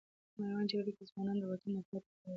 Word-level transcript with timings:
میوند 0.37 0.69
جګړې 0.69 0.91
کې 0.97 1.03
ځوانان 1.09 1.37
د 1.39 1.43
وطن 1.51 1.69
دفاع 1.75 1.99
ته 2.05 2.09
تیار 2.15 2.25
دي. 2.25 2.29